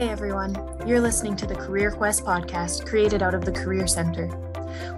Hey 0.00 0.08
everyone, 0.08 0.56
you're 0.86 0.98
listening 0.98 1.36
to 1.36 1.46
the 1.46 1.54
Career 1.54 1.90
Quest 1.90 2.24
podcast 2.24 2.86
created 2.86 3.22
out 3.22 3.34
of 3.34 3.44
the 3.44 3.52
Career 3.52 3.86
Center. 3.86 4.30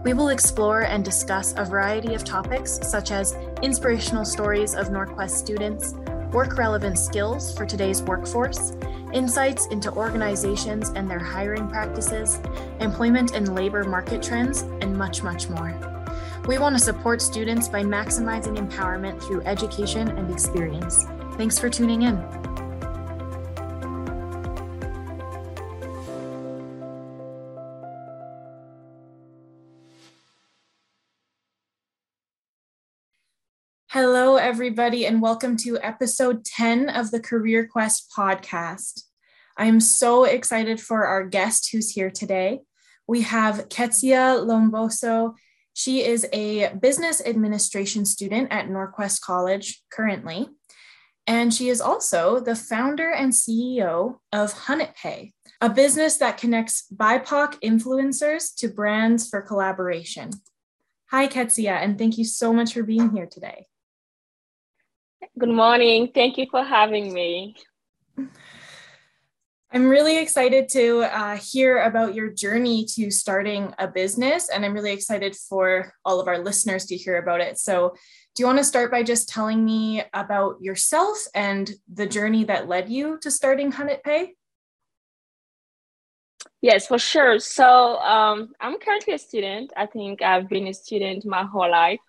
We 0.05 0.15
will 0.15 0.29
explore 0.29 0.83
and 0.83 1.05
discuss 1.05 1.55
a 1.57 1.65
variety 1.65 2.15
of 2.15 2.23
topics 2.23 2.79
such 2.89 3.11
as 3.11 3.37
inspirational 3.63 4.25
stories 4.25 4.77
of 4.77 4.91
Norquest 4.91 5.31
students, 5.31 5.95
work 6.33 6.57
relevant 6.57 7.01
skills 7.01 7.53
for 7.59 7.67
today's 7.67 8.01
workforce, 8.01 8.77
insights 9.13 9.67
into 9.73 9.93
organizations 9.93 10.91
and 10.91 11.11
their 11.11 11.19
hiring 11.19 11.67
practices, 11.67 12.39
employment 12.79 13.35
and 13.35 13.57
labor 13.57 13.83
market 13.83 14.23
trends, 14.23 14.63
and 14.83 14.97
much, 14.97 15.25
much 15.25 15.49
more. 15.49 15.77
We 16.47 16.59
want 16.59 16.79
to 16.79 16.81
support 16.81 17.21
students 17.21 17.67
by 17.67 17.83
maximizing 17.83 18.57
empowerment 18.57 19.21
through 19.21 19.43
education 19.47 20.11
and 20.11 20.31
experience. 20.31 21.07
Thanks 21.37 21.59
for 21.59 21.69
tuning 21.69 22.03
in. 22.03 22.52
Everybody, 34.53 35.07
and 35.07 35.23
welcome 35.23 35.57
to 35.57 35.79
episode 35.81 36.45
10 36.45 36.91
of 36.91 37.11
the 37.11 37.19
Career 37.19 37.67
Quest 37.67 38.13
podcast. 38.15 39.05
I'm 39.57 39.81
so 39.81 40.25
excited 40.25 40.79
for 40.79 41.07
our 41.07 41.25
guest 41.25 41.71
who's 41.73 41.89
here 41.93 42.11
today. 42.11 42.61
We 43.09 43.23
have 43.23 43.71
Ketsia 43.71 44.45
Lomboso. 44.45 45.37
She 45.73 46.05
is 46.05 46.27
a 46.35 46.75
business 46.75 47.23
administration 47.25 48.05
student 48.05 48.53
at 48.53 48.69
Norquest 48.69 49.23
College 49.23 49.83
currently, 49.91 50.51
and 51.27 51.55
she 51.55 51.71
is 51.71 51.81
also 51.81 52.39
the 52.39 52.55
founder 52.55 53.11
and 53.11 53.33
CEO 53.33 54.19
of 54.35 54.53
HunitPay, 54.53 55.33
a 55.63 55.71
business 55.71 56.19
that 56.19 56.37
connects 56.37 56.85
BIPOC 56.95 57.55
influencers 57.65 58.55
to 58.57 58.69
brands 58.69 59.31
for 59.31 59.41
collaboration. 59.41 60.29
Hi, 61.11 61.27
Ketsia, 61.27 61.83
and 61.83 61.97
thank 61.97 62.19
you 62.19 62.27
so 62.27 62.53
much 62.53 62.75
for 62.75 62.83
being 62.83 63.13
here 63.17 63.27
today. 63.27 63.69
Good 65.39 65.51
morning. 65.51 66.11
Thank 66.13 66.37
you 66.37 66.47
for 66.51 66.65
having 66.65 67.13
me. 67.13 67.55
I'm 69.73 69.89
really 69.89 70.19
excited 70.19 70.69
to 70.71 71.03
uh, 71.03 71.37
hear 71.37 71.83
about 71.83 72.15
your 72.15 72.29
journey 72.29 72.85
to 72.97 73.11
starting 73.13 73.73
a 73.79 73.87
business, 73.87 74.51
and 74.51 74.65
I'm 74.65 74.75
really 74.75 74.93
excited 74.93 75.37
for 75.37 75.95
all 76.05 76.21
of 76.21 76.27
our 76.27 76.39
listeners 76.39 76.87
to 76.87 76.97
hear 76.97 77.19
about 77.19 77.41
it. 77.41 77.59
So, 77.59 77.95
do 78.35 78.43
you 78.43 78.47
want 78.47 78.59
to 78.59 78.65
start 78.65 78.91
by 78.91 79.05
just 79.05 79.29
telling 79.29 79.65
me 79.65 80.03
about 80.13 80.57
yourself 80.61 81.19
and 81.35 81.71
the 81.93 82.07
journey 82.07 82.45
that 82.45 82.69
led 82.69 82.89
you 82.89 83.19
to 83.23 83.31
starting 83.31 83.73
HunitPay? 83.73 84.31
Yes, 86.61 86.89
for 86.89 86.99
sure. 86.99 87.39
So, 87.39 87.97
um, 87.99 88.53
I'm 88.61 88.79
currently 88.81 89.15
a 89.15 89.19
student. 89.19 89.73
I 89.77 89.87
think 89.87 90.21
I've 90.21 90.49
been 90.49 90.67
a 90.67 90.75
student 90.75 91.25
my 91.25 91.45
whole 91.45 91.71
life. 91.71 92.01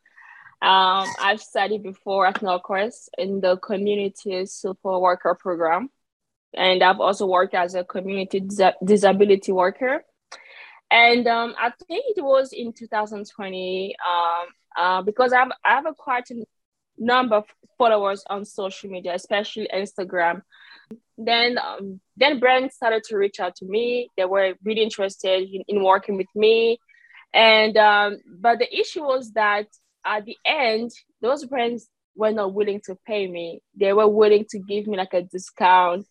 Um, 0.63 1.09
I've 1.19 1.41
studied 1.41 1.83
before 1.83 2.25
at 2.25 2.35
Norquest 2.35 3.09
in 3.17 3.41
the 3.41 3.57
community 3.57 4.45
support 4.45 5.01
worker 5.01 5.35
program, 5.35 5.89
and 6.53 6.81
I've 6.81 7.01
also 7.01 7.27
worked 7.27 7.53
as 7.53 7.75
a 7.75 7.83
community 7.83 8.39
dis- 8.39 8.79
disability 8.81 9.51
worker. 9.51 10.05
And 10.89 11.27
um, 11.27 11.53
I 11.59 11.71
think 11.85 12.05
it 12.15 12.23
was 12.23 12.53
in 12.53 12.71
2020 12.71 13.95
um, 14.07 14.47
uh, 14.77 15.01
because 15.01 15.33
I've 15.33 15.51
I 15.65 15.75
have 15.75 15.85
a 15.85 15.93
quite 15.93 16.29
a 16.31 16.45
number 16.97 17.35
of 17.35 17.45
followers 17.77 18.23
on 18.29 18.45
social 18.45 18.89
media, 18.89 19.15
especially 19.15 19.67
Instagram. 19.73 20.43
Then 21.17 21.57
um, 21.57 21.99
then 22.15 22.39
brands 22.39 22.75
started 22.75 23.03
to 23.09 23.17
reach 23.17 23.41
out 23.41 23.57
to 23.57 23.65
me. 23.65 24.07
They 24.15 24.23
were 24.23 24.53
really 24.63 24.83
interested 24.83 25.41
in, 25.41 25.63
in 25.67 25.83
working 25.83 26.15
with 26.15 26.33
me, 26.35 26.79
and 27.33 27.75
um, 27.75 28.19
but 28.25 28.59
the 28.59 28.79
issue 28.79 29.01
was 29.01 29.31
that 29.33 29.67
at 30.05 30.25
the 30.25 30.37
end, 30.45 30.91
those 31.21 31.45
brands 31.45 31.87
were 32.15 32.31
not 32.31 32.53
willing 32.53 32.81
to 32.85 32.97
pay 33.07 33.27
me. 33.27 33.61
They 33.79 33.93
were 33.93 34.07
willing 34.07 34.45
to 34.49 34.59
give 34.59 34.87
me 34.87 34.97
like 34.97 35.13
a 35.13 35.23
discount 35.23 36.05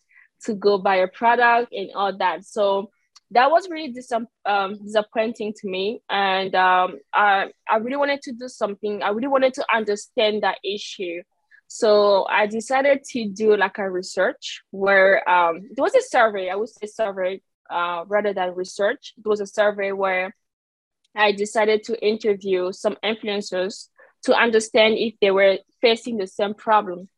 to 0.45 0.53
go 0.53 0.77
buy 0.77 0.97
a 0.97 1.07
product 1.07 1.71
and 1.73 1.91
all 1.95 2.15
that. 2.17 2.45
So 2.45 2.89
that 3.31 3.49
was 3.49 3.69
really 3.69 3.91
dis- 3.91 4.11
um, 4.45 4.77
disappointing 4.83 5.53
to 5.57 5.69
me. 5.69 6.01
And 6.09 6.53
um, 6.55 6.99
I, 7.13 7.51
I 7.67 7.77
really 7.77 7.97
wanted 7.97 8.21
to 8.23 8.33
do 8.33 8.47
something. 8.47 9.01
I 9.01 9.09
really 9.09 9.27
wanted 9.27 9.53
to 9.55 9.65
understand 9.73 10.43
that 10.43 10.57
issue. 10.63 11.21
So 11.67 12.27
I 12.29 12.45
decided 12.45 13.03
to 13.11 13.29
do 13.29 13.57
like 13.57 13.77
a 13.79 13.89
research 13.89 14.61
where 14.71 15.27
um, 15.27 15.61
it 15.75 15.81
was 15.81 15.95
a 15.95 16.01
survey. 16.01 16.49
I 16.49 16.55
would 16.55 16.69
say 16.69 16.85
survey 16.87 17.41
uh, 17.69 18.03
rather 18.07 18.33
than 18.33 18.53
research. 18.53 19.13
It 19.17 19.27
was 19.27 19.41
a 19.41 19.47
survey 19.47 19.91
where 19.91 20.35
I 21.15 21.31
decided 21.31 21.83
to 21.85 22.05
interview 22.05 22.71
some 22.71 22.97
influencers 23.03 23.87
to 24.23 24.35
understand 24.35 24.95
if 24.97 25.15
they 25.21 25.31
were 25.31 25.57
facing 25.81 26.17
the 26.17 26.27
same 26.27 26.53
problem. 26.53 27.09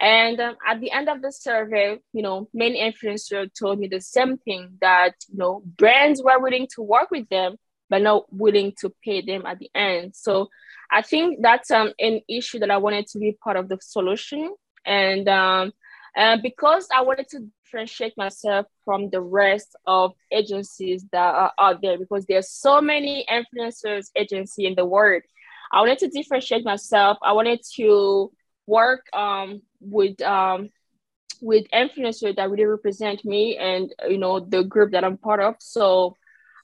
And 0.00 0.40
um, 0.40 0.56
at 0.66 0.80
the 0.80 0.90
end 0.92 1.08
of 1.08 1.20
the 1.20 1.30
survey, 1.30 1.98
you 2.12 2.22
know, 2.22 2.48
many 2.54 2.80
influencers 2.80 3.50
told 3.58 3.78
me 3.78 3.86
the 3.86 4.00
same 4.00 4.38
thing 4.38 4.78
that, 4.80 5.14
you 5.28 5.38
know, 5.38 5.62
brands 5.76 6.22
were 6.22 6.38
willing 6.40 6.68
to 6.74 6.82
work 6.82 7.10
with 7.10 7.28
them, 7.28 7.56
but 7.90 8.00
not 8.02 8.24
willing 8.32 8.72
to 8.80 8.92
pay 9.04 9.20
them 9.20 9.44
at 9.44 9.58
the 9.58 9.70
end. 9.74 10.14
So 10.16 10.48
I 10.90 11.02
think 11.02 11.40
that's 11.42 11.70
um, 11.70 11.92
an 11.98 12.20
issue 12.28 12.60
that 12.60 12.70
I 12.70 12.78
wanted 12.78 13.08
to 13.08 13.18
be 13.18 13.36
part 13.44 13.56
of 13.56 13.68
the 13.68 13.78
solution. 13.82 14.54
And 14.86 15.28
um, 15.28 15.72
and 16.16 16.42
because 16.42 16.88
I 16.94 17.02
wanted 17.02 17.28
to 17.30 17.46
differentiate 17.70 18.16
myself 18.16 18.66
from 18.84 19.10
the 19.10 19.20
rest 19.20 19.76
of 19.86 20.12
agencies 20.32 21.04
that 21.12 21.34
are 21.34 21.52
out 21.58 21.80
there, 21.82 21.98
because 21.98 22.26
there's 22.26 22.50
so 22.50 22.80
many 22.80 23.26
influencers 23.30 24.06
agency 24.16 24.66
in 24.66 24.74
the 24.74 24.84
world. 24.84 25.22
I 25.72 25.80
wanted 25.80 25.98
to 25.98 26.08
differentiate 26.08 26.64
myself. 26.64 27.18
I 27.22 27.32
wanted 27.32 27.60
to 27.76 28.32
work 28.66 29.04
um, 29.12 29.62
with 29.80 30.20
um, 30.22 30.70
with 31.40 31.66
influencers 31.72 32.36
that 32.36 32.50
really 32.50 32.64
represent 32.64 33.24
me 33.24 33.56
and 33.56 33.92
you 34.08 34.18
know 34.18 34.40
the 34.40 34.64
group 34.64 34.92
that 34.92 35.04
I'm 35.04 35.16
part 35.16 35.40
of. 35.40 35.54
So 35.60 36.16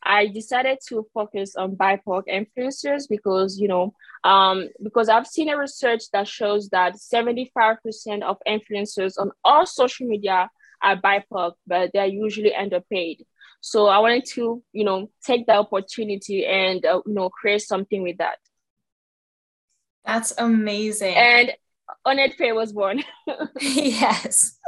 I 0.03 0.27
decided 0.27 0.79
to 0.89 1.07
focus 1.15 1.57
on 1.57 1.77
BIPOC 1.77 2.25
influencers 2.29 3.05
because 3.09 3.59
you 3.59 3.69
know 3.69 3.95
um, 4.25 4.69
because 4.83 5.09
I've 5.09 5.27
seen 5.27 5.51
a 5.51 5.57
research 5.57 6.03
that 6.13 6.27
shows 6.27 6.69
that 6.71 6.97
75% 6.97 8.23
of 8.23 8.39
influencers 8.47 9.15
on 9.19 9.31
all 9.45 9.67
social 9.67 10.09
media 10.09 10.51
are 10.83 10.97
BIPOC, 10.97 11.53
but 11.67 11.91
they're 11.93 12.07
usually 12.07 12.55
underpaid. 12.55 13.25
So 13.61 13.87
I 13.87 13.99
wanted 13.99 14.25
to, 14.35 14.63
you 14.73 14.85
know, 14.85 15.11
take 15.25 15.47
the 15.47 15.55
opportunity 15.55 16.47
and, 16.47 16.85
uh, 16.85 17.03
you 17.07 17.15
know, 17.15 17.29
create 17.31 17.63
something 17.63 18.03
with 18.03 18.19
that. 18.19 18.39
That's 20.05 20.33
amazing. 20.39 21.15
And 21.15 21.53
HunitPay 22.07 22.55
was 22.55 22.73
born. 22.73 23.03
yes, 23.61 24.59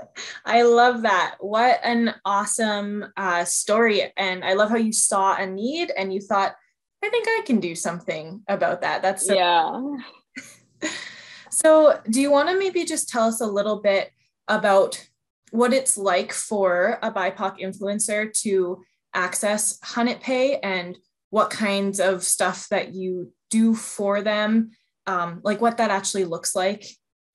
I 0.44 0.62
love 0.62 1.02
that. 1.02 1.36
What 1.38 1.78
an 1.84 2.14
awesome 2.24 3.06
uh, 3.16 3.44
story. 3.44 4.12
And 4.16 4.44
I 4.44 4.54
love 4.54 4.70
how 4.70 4.76
you 4.76 4.92
saw 4.92 5.36
a 5.36 5.46
need 5.46 5.92
and 5.96 6.12
you 6.12 6.20
thought, 6.20 6.56
I 7.02 7.08
think 7.08 7.26
I 7.28 7.42
can 7.46 7.60
do 7.60 7.74
something 7.74 8.42
about 8.48 8.80
that. 8.80 9.02
That's 9.02 9.26
so- 9.26 9.34
yeah. 9.34 10.90
so, 11.50 12.00
do 12.10 12.20
you 12.20 12.30
want 12.30 12.48
to 12.48 12.58
maybe 12.58 12.84
just 12.84 13.08
tell 13.08 13.28
us 13.28 13.40
a 13.40 13.46
little 13.46 13.80
bit 13.80 14.10
about 14.48 15.07
what 15.50 15.72
it's 15.72 15.96
like 15.96 16.32
for 16.32 16.98
a 17.02 17.10
BIPOC 17.10 17.60
influencer 17.60 18.32
to 18.42 18.82
access 19.14 19.78
HunitPay 19.80 20.58
and 20.62 20.98
what 21.30 21.50
kinds 21.50 22.00
of 22.00 22.22
stuff 22.22 22.68
that 22.70 22.94
you 22.94 23.32
do 23.50 23.74
for 23.74 24.22
them, 24.22 24.70
um, 25.06 25.40
like 25.42 25.60
what 25.60 25.78
that 25.78 25.90
actually 25.90 26.24
looks 26.24 26.54
like 26.54 26.84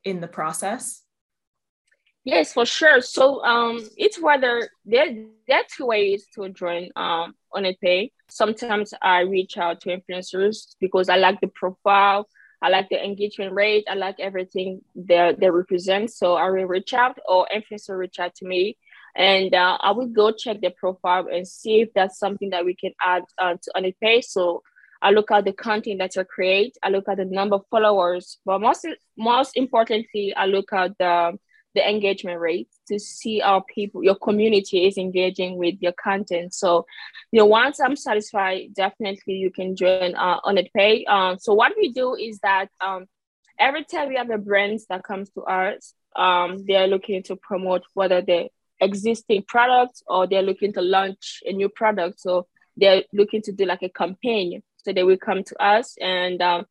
in 0.03 0.21
the 0.21 0.27
process? 0.27 1.01
Yes, 2.23 2.53
for 2.53 2.65
sure. 2.65 3.01
So 3.01 3.43
um, 3.43 3.79
it's 3.97 4.19
whether 4.19 4.69
there 4.85 5.13
there 5.45 5.57
are 5.57 5.65
two 5.75 5.87
ways 5.87 6.25
to 6.35 6.47
join 6.49 6.89
um, 6.95 7.35
HunitPay. 7.53 8.11
Sometimes 8.29 8.93
I 9.01 9.21
reach 9.21 9.57
out 9.57 9.81
to 9.81 9.97
influencers 9.97 10.75
because 10.79 11.09
I 11.09 11.17
like 11.17 11.41
the 11.41 11.47
profile, 11.47 12.29
I 12.63 12.69
like 12.69 12.87
the 12.89 13.03
engagement 13.03 13.53
rate, 13.53 13.83
I 13.89 13.95
like 13.95 14.15
everything 14.19 14.81
they 14.95 15.35
they 15.37 15.49
represent. 15.49 16.11
So 16.11 16.35
I 16.35 16.49
will 16.49 16.65
reach 16.65 16.93
out, 16.93 17.19
or 17.27 17.45
influencer 17.53 17.97
reach 17.97 18.19
out 18.19 18.33
to 18.35 18.45
me, 18.47 18.77
and 19.15 19.53
uh, 19.53 19.77
I 19.81 19.91
will 19.91 20.07
go 20.07 20.31
check 20.31 20.61
their 20.61 20.71
profile 20.71 21.27
and 21.29 21.45
see 21.45 21.81
if 21.81 21.89
that's 21.93 22.17
something 22.17 22.51
that 22.51 22.63
we 22.63 22.73
can 22.73 22.93
add 23.01 23.23
uh, 23.37 23.55
to 23.61 23.71
HunitPay. 23.75 24.23
So 24.23 24.63
I 25.01 25.11
look 25.11 25.29
at 25.31 25.43
the 25.43 25.51
content 25.51 25.99
that 25.99 26.15
you 26.15 26.23
create. 26.23 26.77
I 26.81 26.87
look 26.87 27.09
at 27.09 27.17
the 27.17 27.25
number 27.25 27.57
of 27.57 27.65
followers, 27.69 28.39
but 28.45 28.61
most 28.61 28.87
most 29.17 29.57
importantly, 29.57 30.33
I 30.33 30.45
look 30.45 30.71
at 30.71 30.97
the 30.97 31.37
the 31.75 31.87
engagement 31.87 32.39
rate 32.39 32.69
to 32.87 32.99
see 32.99 33.39
how 33.39 33.63
people, 33.73 34.03
your 34.03 34.15
community 34.15 34.85
is 34.85 34.97
engaging 34.97 35.57
with 35.57 35.75
your 35.81 35.93
content. 35.93 36.53
So, 36.53 36.85
you 37.31 37.39
know, 37.39 37.45
once 37.45 37.79
I'm 37.79 37.95
satisfied, 37.95 38.73
definitely 38.73 39.35
you 39.35 39.51
can 39.51 39.75
join 39.75 40.15
uh, 40.15 40.39
HunitPay. 40.41 41.07
Um, 41.07 41.39
so 41.39 41.53
what 41.53 41.73
we 41.77 41.91
do 41.91 42.15
is 42.15 42.39
that 42.39 42.67
um, 42.79 43.05
every 43.59 43.83
time 43.83 44.09
we 44.09 44.15
have 44.15 44.29
a 44.29 44.37
brand 44.37 44.79
that 44.89 45.03
comes 45.03 45.29
to 45.31 45.41
us, 45.41 45.93
um, 46.15 46.63
they're 46.67 46.87
looking 46.87 47.23
to 47.23 47.35
promote 47.35 47.83
whether 47.93 48.21
they 48.21 48.51
existing 48.79 49.43
products 49.47 50.03
or 50.07 50.27
they're 50.27 50.41
looking 50.41 50.73
to 50.73 50.81
launch 50.81 51.41
a 51.45 51.53
new 51.53 51.69
product. 51.69 52.19
So 52.19 52.47
they're 52.75 53.03
looking 53.13 53.41
to 53.43 53.51
do 53.51 53.65
like 53.65 53.81
a 53.81 53.89
campaign. 53.89 54.61
So 54.77 54.91
they 54.91 55.03
will 55.03 55.17
come 55.17 55.43
to 55.43 55.63
us 55.63 55.95
and 56.01 56.41
um, 56.41 56.65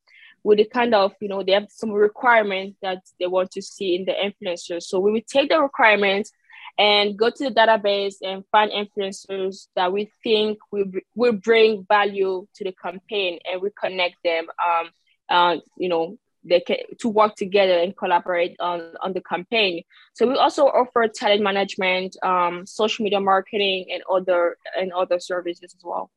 with 0.45 0.59
the 0.59 0.65
kind 0.65 0.95
of, 0.95 1.13
you 1.21 1.29
know, 1.29 1.43
they 1.43 1.53
have 1.53 1.69
some 1.71 1.91
requirements 1.93 2.77
that 2.83 3.03
they 3.21 3.27
want 3.27 3.51
to 3.53 3.63
see 3.63 3.95
in 3.95 4.05
the 4.05 4.13
influencers. 4.13 4.85
So 4.85 4.99
we 4.99 5.13
will 5.13 5.21
take 5.27 5.51
the 5.51 5.61
requirements 5.61 6.33
and 6.79 7.17
go 7.19 7.31
to 7.31 7.45
the 7.45 7.51
database 7.51 8.17
and 8.23 8.45
find 8.51 8.71
influencers 8.71 9.69
that 9.77 9.93
we 9.93 10.11
think 10.23 10.59
will, 10.71 10.87
will 11.15 11.33
bring 11.33 11.85
value 11.89 12.47
to 12.55 12.65
the 12.65 12.73
campaign 12.73 13.39
and 13.51 13.61
we 13.61 13.71
connect 13.79 14.17
them 14.25 14.47
um, 14.65 14.91
uh, 15.29 15.57
you 15.77 15.89
know 15.89 16.19
they 16.45 16.61
can 16.61 16.77
to 16.99 17.09
work 17.09 17.37
together 17.37 17.79
and 17.79 17.97
collaborate 17.97 18.57
on, 18.59 18.95
on 19.01 19.13
the 19.13 19.21
campaign. 19.21 19.83
So 20.15 20.27
we 20.27 20.35
also 20.35 20.65
offer 20.67 21.07
talent 21.07 21.41
management 21.41 22.17
um, 22.25 22.67
social 22.67 23.05
media 23.05 23.21
marketing 23.21 23.87
and 23.93 24.03
other 24.11 24.57
and 24.77 24.93
other 24.93 25.21
services 25.21 25.75
as 25.75 25.85
well. 25.85 26.11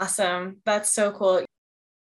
Awesome. 0.00 0.62
That's 0.64 0.90
so 0.90 1.12
cool 1.12 1.44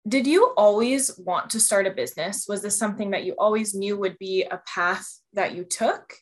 did 0.08 0.26
you 0.26 0.54
always 0.58 1.18
want 1.18 1.52
to 1.52 1.60
start 1.60 1.86
a 1.86 1.92
business 1.92 2.46
was 2.48 2.62
this 2.62 2.78
something 2.78 3.12
that 3.12 3.24
you 3.24 3.36
always 3.38 3.76
knew 3.76 3.98
would 3.98 4.18
be 4.18 4.44
a 4.44 4.60
path 4.66 5.20
that 5.34 5.56
you 5.56 5.64
took 5.64 6.16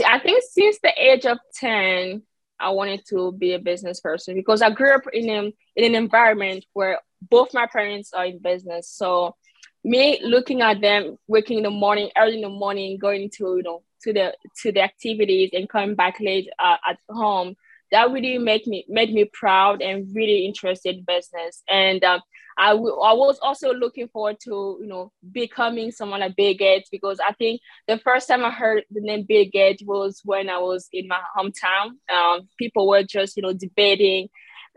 See, 0.00 0.04
I 0.04 0.18
think 0.18 0.42
since 0.48 0.78
the 0.82 0.92
age 0.96 1.26
of 1.26 1.38
10, 1.54 2.22
I 2.58 2.70
wanted 2.70 3.04
to 3.08 3.32
be 3.32 3.54
a 3.54 3.58
business 3.58 4.00
person 4.00 4.34
because 4.34 4.62
I 4.62 4.70
grew 4.70 4.94
up 4.94 5.02
in, 5.12 5.28
a, 5.28 5.52
in 5.76 5.84
an 5.84 5.94
environment 5.94 6.64
where 6.74 7.00
both 7.20 7.52
my 7.52 7.66
parents 7.66 8.12
are 8.12 8.26
in 8.26 8.38
business. 8.38 8.88
So 8.88 9.34
me 9.82 10.20
looking 10.22 10.62
at 10.62 10.80
them 10.80 11.18
waking 11.26 11.58
in 11.58 11.64
the 11.64 11.70
morning, 11.70 12.10
early 12.16 12.36
in 12.36 12.42
the 12.42 12.48
morning, 12.48 12.98
going 12.98 13.30
to, 13.36 13.56
you 13.56 13.62
know, 13.62 13.82
to 14.02 14.12
the 14.12 14.34
to 14.62 14.72
the 14.72 14.80
activities 14.80 15.50
and 15.52 15.68
coming 15.68 15.94
back 15.94 16.20
late 16.20 16.48
uh, 16.58 16.76
at 16.88 16.98
home 17.10 17.54
that 17.92 18.10
really 18.10 18.38
made 18.38 18.66
me 18.66 18.84
made 18.88 19.12
me 19.12 19.24
proud 19.32 19.82
and 19.82 20.06
really 20.14 20.46
interested 20.46 20.96
in 20.96 21.04
business 21.04 21.62
and 21.68 22.02
um, 22.04 22.20
I, 22.58 22.72
w- 22.72 23.00
I 23.00 23.14
was 23.14 23.38
also 23.40 23.72
looking 23.72 24.08
forward 24.08 24.36
to 24.44 24.78
you 24.80 24.86
know 24.86 25.12
becoming 25.32 25.90
someone 25.92 26.20
like 26.20 26.36
Bill 26.36 26.54
Gates 26.54 26.90
because 26.90 27.18
I 27.18 27.32
think 27.32 27.60
the 27.88 27.98
first 27.98 28.28
time 28.28 28.44
I 28.44 28.50
heard 28.50 28.84
the 28.90 29.00
name 29.00 29.24
Bill 29.26 29.46
Gates 29.50 29.82
was 29.82 30.20
when 30.24 30.50
I 30.50 30.58
was 30.58 30.88
in 30.92 31.08
my 31.08 31.20
hometown. 31.36 31.92
Um, 32.14 32.48
people 32.58 32.86
were 32.86 33.02
just 33.02 33.36
you 33.36 33.42
know 33.42 33.54
debating, 33.54 34.28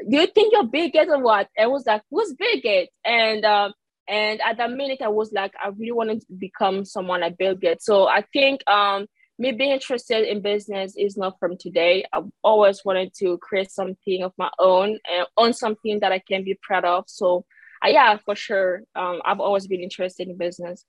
do 0.10 0.18
you 0.18 0.28
think 0.28 0.54
you're 0.54 0.64
Bill 0.66 0.90
Gates 0.90 1.12
or 1.12 1.22
what? 1.22 1.50
I 1.60 1.68
was 1.68 1.86
like, 1.86 2.04
who's 2.10 2.34
Bill 2.34 2.62
Gates? 2.62 2.94
And 3.04 3.44
um, 3.46 3.74
and 4.08 4.42
at 4.42 4.58
that 4.58 4.72
minute 4.72 5.02
I 5.02 5.10
was 5.10 5.32
like, 5.32 5.54
I 5.62 5.70
really 5.70 5.92
wanted 5.92 6.22
to 6.22 6.34
become 6.38 6.86
someone 6.86 7.22
like 7.22 7.38
Bill 7.38 7.56
Gates. 7.56 7.86
So 7.86 8.08
I 8.08 8.24
think 8.34 8.62
um 8.70 9.08
me 9.40 9.52
being 9.52 9.72
interested 9.72 10.30
in 10.30 10.42
business 10.42 10.96
is 10.96 11.18
not 11.18 11.40
from 11.40 11.58
today. 11.58 12.06
I've 12.14 12.30
always 12.44 12.86
wanted 12.86 13.14
to 13.16 13.38
create 13.40 13.72
something 13.72 14.24
of 14.24 14.34
my 14.38 14.50
own 14.60 15.00
and 15.10 15.28
own 15.38 15.54
something 15.54 16.00
that 16.02 16.12
I 16.12 16.20
can 16.20 16.44
be 16.44 16.58
proud 16.62 16.86
of. 16.86 17.06
So 17.08 17.46
uh, 17.84 17.90
yeah, 17.90 18.18
for 18.18 18.36
sure. 18.36 18.84
Um, 18.96 19.22
I've 19.26 19.40
always 19.40 19.68
been 19.68 19.82
interested 19.82 20.28
in 20.28 20.38
business. 20.38 20.86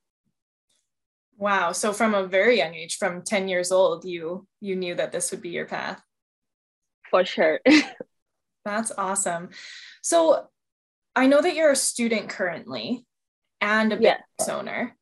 Wow. 1.36 1.72
So 1.72 1.92
from 1.92 2.14
a 2.14 2.26
very 2.26 2.58
young 2.58 2.74
age, 2.74 2.96
from 2.96 3.22
10 3.22 3.48
years 3.48 3.72
old, 3.72 4.04
you 4.04 4.46
you 4.60 4.76
knew 4.76 4.94
that 4.94 5.10
this 5.10 5.30
would 5.30 5.42
be 5.42 5.48
your 5.48 5.66
path. 5.66 6.00
For 7.10 7.24
sure. 7.24 7.60
That's 8.64 8.92
awesome. 8.96 9.50
So 10.02 10.46
I 11.16 11.26
know 11.26 11.40
that 11.40 11.54
you're 11.54 11.72
a 11.72 11.76
student 11.76 12.28
currently 12.28 13.04
and 13.60 13.92
a 13.92 13.96
business 13.96 14.20
yeah. 14.46 14.54
owner. 14.54 14.96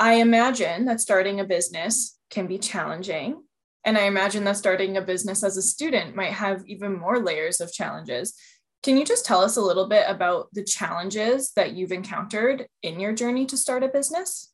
I 0.00 0.14
imagine 0.14 0.84
that 0.84 1.00
starting 1.00 1.40
a 1.40 1.44
business 1.44 2.18
can 2.30 2.46
be 2.46 2.58
challenging. 2.58 3.42
And 3.84 3.98
I 3.98 4.02
imagine 4.02 4.44
that 4.44 4.56
starting 4.56 4.96
a 4.96 5.02
business 5.02 5.42
as 5.42 5.56
a 5.56 5.62
student 5.62 6.14
might 6.14 6.32
have 6.32 6.62
even 6.66 6.98
more 6.98 7.20
layers 7.20 7.60
of 7.60 7.72
challenges. 7.72 8.34
Can 8.82 8.96
you 8.96 9.04
just 9.04 9.24
tell 9.24 9.40
us 9.40 9.56
a 9.56 9.62
little 9.62 9.88
bit 9.88 10.04
about 10.08 10.48
the 10.52 10.62
challenges 10.62 11.52
that 11.56 11.72
you've 11.72 11.90
encountered 11.90 12.68
in 12.82 13.00
your 13.00 13.12
journey 13.12 13.44
to 13.46 13.56
start 13.56 13.82
a 13.82 13.88
business? 13.88 14.52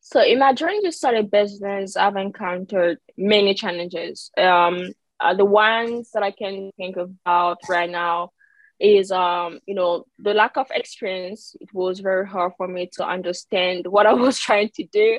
So, 0.00 0.22
in 0.22 0.38
my 0.38 0.54
journey 0.54 0.80
to 0.84 0.92
start 0.92 1.16
a 1.16 1.22
business, 1.22 1.96
I've 1.96 2.16
encountered 2.16 2.98
many 3.18 3.52
challenges. 3.52 4.30
Um, 4.38 4.92
uh, 5.20 5.34
the 5.34 5.44
ones 5.44 6.12
that 6.14 6.22
I 6.22 6.30
can 6.30 6.70
think 6.78 6.96
about 6.96 7.58
right 7.68 7.90
now 7.90 8.30
is 8.80 9.10
um 9.10 9.58
you 9.66 9.74
know 9.74 10.04
the 10.18 10.34
lack 10.34 10.56
of 10.56 10.66
experience 10.70 11.56
it 11.60 11.68
was 11.72 12.00
very 12.00 12.26
hard 12.26 12.52
for 12.56 12.68
me 12.68 12.88
to 12.92 13.06
understand 13.06 13.86
what 13.86 14.06
i 14.06 14.12
was 14.26 14.38
trying 14.38 14.70
to 14.74 14.84
do. 14.84 15.18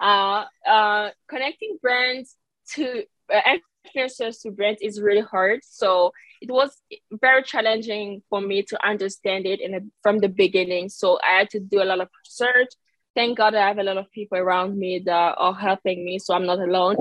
Uh 0.00 0.44
uh 0.66 1.10
connecting 1.28 1.78
brands 1.82 2.36
to 2.74 3.02
uh, 3.34 3.56
influencers 3.96 4.40
to 4.42 4.50
brands 4.50 4.80
is 4.82 5.00
really 5.00 5.22
hard. 5.22 5.60
So 5.64 6.12
it 6.40 6.50
was 6.50 6.76
very 7.10 7.42
challenging 7.42 8.22
for 8.30 8.40
me 8.40 8.62
to 8.62 8.86
understand 8.86 9.46
it 9.46 9.60
in 9.60 9.90
from 10.02 10.18
the 10.18 10.28
beginning. 10.28 10.88
So 10.88 11.18
i 11.22 11.38
had 11.38 11.50
to 11.50 11.60
do 11.60 11.82
a 11.82 11.84
lot 11.84 12.00
of 12.00 12.08
research. 12.24 12.68
Thank 13.16 13.38
god 13.38 13.54
i 13.54 13.66
have 13.66 13.78
a 13.78 13.82
lot 13.82 13.96
of 13.96 14.10
people 14.12 14.38
around 14.38 14.78
me 14.78 15.02
that 15.06 15.34
are 15.38 15.54
helping 15.54 16.04
me 16.04 16.18
so 16.18 16.34
i'm 16.34 16.46
not 16.46 16.60
alone. 16.60 16.96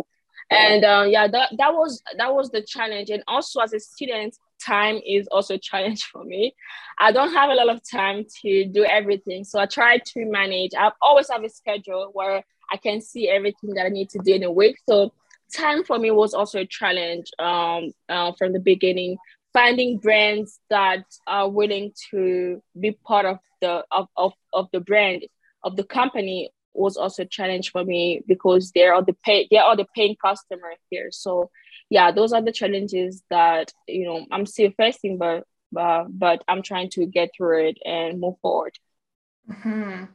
And 0.50 0.86
uh, 0.86 1.06
yeah 1.07 1.27
that, 1.27 1.54
that 1.57 1.74
was 1.74 2.01
that 2.18 2.33
was 2.33 2.50
the 2.50 2.62
challenge. 2.62 3.09
And 3.09 3.24
also 3.27 3.59
as 3.59 3.74
a 3.74 3.80
student 3.80 4.36
time 4.65 5.00
is 5.06 5.27
also 5.27 5.56
a 5.56 5.59
challenge 5.59 6.04
for 6.06 6.24
me. 6.24 6.56
I 7.00 7.12
don't 7.12 7.33
have 7.33 7.50
a 7.50 7.56
lot 7.56 7.69
of 7.69 7.81
time 7.89 8.25
to 8.42 8.65
do 8.65 8.83
everything. 8.83 9.44
So 9.44 9.59
I 9.59 9.65
try 9.65 9.98
to 9.98 10.25
manage. 10.25 10.71
I 10.77 10.92
always 11.01 11.30
have 11.30 11.44
a 11.44 11.50
schedule 11.50 12.09
where 12.13 12.44
I 12.71 12.77
can 12.77 13.01
see 13.01 13.30
everything 13.30 13.74
that 13.75 13.86
I 13.86 13.89
need 13.89 14.09
to 14.12 14.19
do 14.19 14.33
in 14.33 14.44
a 14.44 14.51
week. 14.51 14.77
So 14.88 15.13
time 15.56 15.83
for 15.83 15.98
me 15.98 16.12
was 16.12 16.33
also 16.33 16.59
a 16.59 16.65
challenge 16.65 17.31
um, 17.39 17.92
uh, 18.09 18.33
from 18.38 18.54
the 18.54 18.59
beginning. 18.59 19.18
Finding 19.54 19.98
brands 19.98 20.59
that 20.69 21.06
are 21.25 21.50
willing 21.50 21.92
to 22.12 22.62
be 22.80 22.92
part 22.92 23.25
of 23.25 23.39
the 23.62 23.83
of, 23.92 24.07
of, 24.15 24.33
of 24.54 24.68
the 24.71 24.80
brand 24.80 25.25
of 25.63 25.75
the 25.75 25.83
company 25.83 26.51
was 26.74 26.95
also 26.95 27.24
a 27.24 27.25
challenge 27.25 27.71
for 27.71 27.83
me 27.83 28.21
because 28.27 28.71
they're 28.75 28.94
all 28.94 29.04
the 29.04 29.15
pay 29.25 29.48
they're 29.50 29.63
all 29.63 29.75
the 29.75 29.88
paying 29.95 30.15
customer 30.24 30.74
here. 30.89 31.09
So 31.12 31.50
yeah, 31.89 32.12
those 32.12 32.34
are 32.34 32.42
the 32.42 32.51
challenges 32.51 33.24
that 33.30 33.72
you 33.88 34.06
know 34.06 34.25
I'm 34.31 34.45
still 34.45 34.72
facing, 34.78 35.18
but 35.18 35.44
but 35.72 36.06
but 36.10 36.44
I'm 36.48 36.62
trying 36.62 36.89
to 36.92 37.06
get 37.06 37.31
through 37.36 37.69
it 37.69 37.78
and 37.86 38.19
move 38.19 38.36
forward. 38.42 38.78
Mm-hmm. 39.50 40.06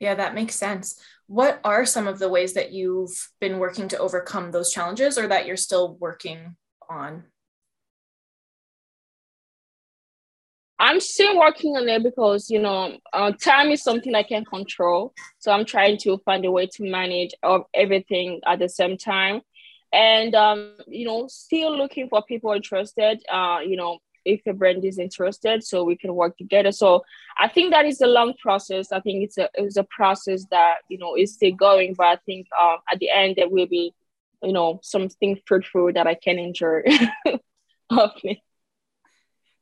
Yeah, 0.00 0.14
that 0.14 0.34
makes 0.34 0.54
sense. 0.54 1.00
What 1.26 1.60
are 1.64 1.86
some 1.86 2.06
of 2.06 2.18
the 2.18 2.28
ways 2.28 2.52
that 2.54 2.72
you've 2.72 3.30
been 3.40 3.58
working 3.58 3.88
to 3.88 3.98
overcome 3.98 4.50
those 4.50 4.72
challenges, 4.72 5.16
or 5.16 5.26
that 5.28 5.46
you're 5.46 5.56
still 5.56 5.96
working 5.98 6.56
on? 6.90 7.24
I'm 10.78 11.00
still 11.00 11.38
working 11.38 11.76
on 11.76 11.88
it 11.88 12.02
because 12.02 12.50
you 12.50 12.58
know 12.60 12.98
uh, 13.14 13.32
time 13.32 13.70
is 13.70 13.82
something 13.82 14.14
I 14.14 14.24
can 14.24 14.44
control. 14.44 15.14
So 15.38 15.52
I'm 15.52 15.64
trying 15.64 15.96
to 15.98 16.18
find 16.18 16.44
a 16.44 16.50
way 16.50 16.66
to 16.66 16.82
manage 16.82 17.32
everything 17.72 18.42
at 18.46 18.58
the 18.58 18.68
same 18.68 18.98
time 18.98 19.40
and 19.94 20.34
um, 20.34 20.74
you 20.88 21.06
know 21.06 21.26
still 21.28 21.76
looking 21.76 22.08
for 22.08 22.22
people 22.24 22.52
interested 22.52 23.22
uh, 23.32 23.60
you 23.64 23.76
know 23.76 23.98
if 24.24 24.42
the 24.44 24.52
brand 24.52 24.84
is 24.84 24.98
interested 24.98 25.62
so 25.62 25.84
we 25.84 25.96
can 25.96 26.14
work 26.14 26.36
together. 26.36 26.72
So 26.72 27.04
i 27.38 27.48
think 27.48 27.72
that 27.72 27.86
is 27.86 28.00
a 28.00 28.06
long 28.06 28.34
process. 28.42 28.92
I 28.92 29.00
think 29.00 29.24
it's 29.24 29.38
a 29.38 29.48
it's 29.54 29.76
a 29.76 29.84
process 29.84 30.44
that 30.50 30.76
you 30.88 30.98
know 30.98 31.14
is 31.16 31.34
still 31.34 31.54
going 31.54 31.94
but 31.96 32.06
i 32.06 32.16
think 32.26 32.46
uh, 32.58 32.76
at 32.90 32.98
the 32.98 33.10
end 33.10 33.36
there 33.36 33.48
will 33.48 33.66
be 33.66 33.94
you 34.42 34.52
know 34.52 34.80
something 34.82 35.38
fruitful 35.46 35.92
that 35.92 36.06
i 36.06 36.14
can 36.14 36.38
enjoy 36.38 36.82
hopefully. 37.90 38.42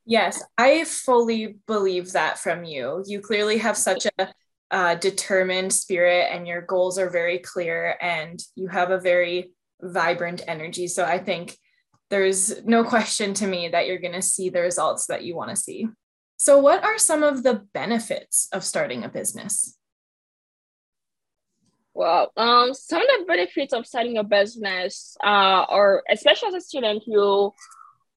Yes 0.06 0.42
i 0.58 0.84
fully 0.84 1.56
believe 1.66 2.12
that 2.12 2.38
from 2.38 2.64
you. 2.64 3.04
You 3.06 3.20
clearly 3.20 3.58
have 3.58 3.76
such 3.76 4.06
a 4.06 4.28
uh, 4.70 4.94
determined 4.94 5.72
spirit 5.72 6.28
and 6.32 6.46
your 6.46 6.62
goals 6.62 6.98
are 6.98 7.10
very 7.10 7.38
clear 7.38 7.96
and 8.00 8.42
you 8.56 8.68
have 8.68 8.90
a 8.90 8.98
very 8.98 9.52
vibrant 9.82 10.42
energy. 10.46 10.86
So 10.86 11.04
I 11.04 11.18
think 11.18 11.56
there's 12.10 12.64
no 12.64 12.84
question 12.84 13.34
to 13.34 13.46
me 13.46 13.68
that 13.68 13.86
you're 13.86 13.98
going 13.98 14.12
to 14.14 14.22
see 14.22 14.50
the 14.50 14.60
results 14.60 15.06
that 15.06 15.24
you 15.24 15.34
want 15.34 15.50
to 15.50 15.56
see. 15.56 15.88
So, 16.36 16.58
what 16.58 16.82
are 16.82 16.98
some 16.98 17.22
of 17.22 17.42
the 17.42 17.64
benefits 17.72 18.48
of 18.52 18.64
starting 18.64 19.04
a 19.04 19.08
business? 19.08 19.78
Well, 21.94 22.32
um, 22.36 22.74
some 22.74 23.00
of 23.00 23.06
the 23.06 23.24
benefits 23.26 23.72
of 23.72 23.86
starting 23.86 24.18
a 24.18 24.24
business, 24.24 25.16
uh, 25.22 25.64
or 25.68 26.02
especially 26.10 26.48
as 26.48 26.54
a 26.54 26.60
student, 26.60 27.04
you 27.06 27.52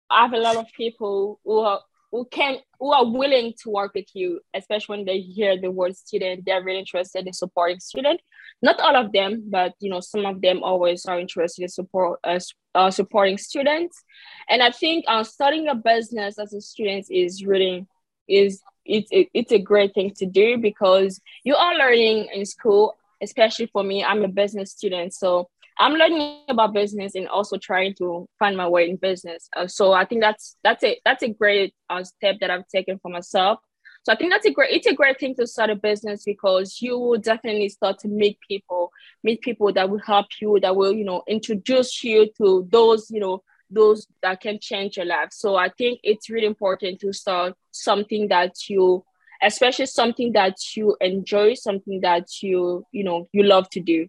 have 0.10 0.34
a 0.34 0.40
lot 0.40 0.56
of 0.56 0.66
people 0.76 1.40
who 1.46 1.60
are 1.60 1.82
who 2.16 2.26
can 2.32 2.60
who 2.80 2.94
are 2.94 3.06
willing 3.06 3.54
to 3.62 3.70
work 3.70 3.94
with 3.94 4.08
you, 4.14 4.40
especially 4.54 4.98
when 4.98 5.06
they 5.06 5.20
hear 5.20 5.60
the 5.60 5.70
word 5.70 5.98
student, 5.98 6.44
they're 6.46 6.64
really 6.64 6.80
interested 6.80 7.28
in 7.28 7.34
supporting 7.34 7.80
student. 7.82 8.22
Not 8.62 8.80
all 8.80 8.96
of 8.96 9.12
them, 9.12 9.44
but 9.50 9.74
you 9.82 9.90
know, 9.90 10.00
some 10.00 10.26
of 10.26 10.40
them 10.40 10.64
always 10.64 11.06
are 11.06 11.20
interested 11.20 11.64
in 11.64 11.68
support 11.68 12.20
uh, 12.24 12.40
uh, 12.74 12.90
supporting 12.90 13.38
students. 13.38 14.02
And 14.50 14.64
I 14.64 14.72
think 14.72 15.04
uh, 15.10 15.26
starting 15.26 15.68
a 15.68 15.76
business 15.76 16.40
as 16.40 16.54
a 16.54 16.62
student 16.62 17.08
is 17.10 17.46
really 17.46 17.86
is 18.30 18.62
it's 18.86 19.10
it's 19.12 19.52
a 19.52 19.60
great 19.60 19.94
thing 19.94 20.12
to 20.12 20.26
do 20.26 20.58
because 20.58 21.20
you 21.44 21.56
are 21.56 21.76
learning 21.76 22.30
in 22.34 22.46
school 22.46 22.96
especially 23.22 23.68
for 23.68 23.84
me, 23.84 24.04
I'm 24.04 24.24
a 24.24 24.28
business 24.28 24.72
student. 24.72 25.14
So 25.14 25.50
I'm 25.78 25.94
learning 25.94 26.44
about 26.48 26.74
business 26.74 27.16
and 27.16 27.28
also 27.28 27.58
trying 27.58 27.96
to 27.96 28.28
find 28.40 28.56
my 28.56 28.68
way 28.68 28.90
in 28.90 28.96
business. 28.96 29.50
Uh, 29.56 29.68
so 29.68 29.92
I 29.92 30.06
think 30.06 30.22
that's 30.22 30.56
that's 30.64 30.84
a 30.84 31.00
that's 31.04 31.24
a 31.24 31.30
great 31.30 31.74
uh, 31.90 32.04
step 32.04 32.38
that 32.40 32.50
I've 32.50 32.68
taken 32.68 33.00
for 33.00 33.12
myself. 33.12 33.60
So 34.04 34.14
I 34.14 34.16
think 34.16 34.32
that's 34.32 34.46
a 34.46 34.52
great 34.52 34.72
it's 34.72 34.88
a 34.88 34.94
great 34.94 35.20
thing 35.20 35.36
to 35.36 35.48
start 35.48 35.70
a 35.70 35.76
business 35.76 36.24
because 36.24 36.82
you 36.82 36.98
will 36.98 37.18
definitely 37.18 37.70
start 37.70 38.00
to 38.00 38.08
meet 38.08 38.40
people, 38.48 38.92
meet 39.24 39.42
people 39.42 39.74
that 39.74 39.90
will 39.90 40.00
help 40.00 40.28
you, 40.40 40.60
that 40.62 40.76
will 40.76 40.94
you 40.94 41.04
know 41.04 41.24
introduce 41.28 42.04
you 42.04 42.30
to 42.38 42.68
those 42.72 43.10
you 43.10 43.20
know 43.20 43.44
those 43.70 44.08
that 44.22 44.40
can 44.42 44.60
change 44.60 44.96
your 44.96 45.08
life. 45.08 45.30
So 45.32 45.56
I 45.56 45.70
think 45.70 46.00
it's 46.04 46.30
really 46.30 46.48
important 46.48 47.00
to 47.02 47.12
start 47.12 47.56
something 47.72 48.30
that 48.30 48.70
you 48.70 49.04
especially 49.42 49.88
something 49.88 50.32
that 50.32 50.56
you 50.78 50.96
enjoy 51.02 51.56
something 51.56 52.00
that 52.02 52.42
you 52.42 52.86
you 52.92 53.04
know 53.04 53.28
you 53.34 53.44
love 53.44 53.70
to 53.72 53.82
do 53.82 54.08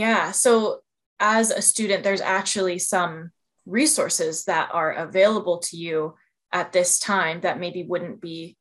yeah 0.00 0.30
so 0.30 0.80
as 1.18 1.50
a 1.50 1.60
student 1.60 2.02
there's 2.02 2.20
actually 2.20 2.78
some 2.78 3.30
resources 3.66 4.44
that 4.44 4.70
are 4.72 4.92
available 4.92 5.58
to 5.58 5.76
you 5.76 6.14
at 6.52 6.72
this 6.72 6.98
time 6.98 7.40
that 7.42 7.60
maybe 7.60 7.82
wouldn't 7.84 8.20
be 8.20 8.56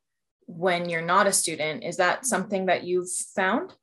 when 0.46 0.90
you're 0.90 1.02
not 1.16 1.28
a 1.28 1.32
student 1.32 1.84
is 1.84 1.98
that 1.98 2.26
something 2.26 2.66
that 2.66 2.84
you've 2.84 3.12
found 3.36 3.74